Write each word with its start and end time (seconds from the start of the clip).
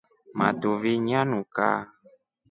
Matuvi 0.37 0.91
nyanuka. 1.07 1.67